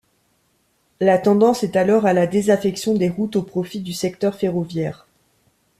[0.99, 5.05] La tendance est alors à la désaffection des routes au profit du secteur ferroviaire.